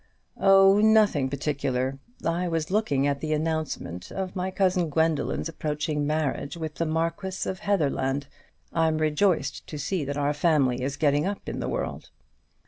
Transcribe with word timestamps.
"Oh, 0.39 0.79
nothing 0.79 1.29
particular; 1.29 1.99
I 2.25 2.47
was 2.47 2.71
looking 2.71 3.05
at 3.05 3.21
the 3.21 3.33
announcement 3.33 4.09
of 4.09 4.35
my 4.35 4.49
cousin 4.49 4.89
Gwendoline's 4.89 5.47
approaching 5.47 6.07
marriage 6.07 6.57
with 6.57 6.73
the 6.73 6.87
Marquis 6.87 7.47
of 7.47 7.59
Heatherland. 7.59 8.25
I'm 8.73 8.97
rejoiced 8.97 9.67
to 9.67 9.77
see 9.77 10.03
that 10.05 10.17
our 10.17 10.33
family 10.33 10.81
is 10.81 10.97
getting 10.97 11.27
up 11.27 11.47
in 11.47 11.59
the 11.59 11.69
world." 11.69 12.09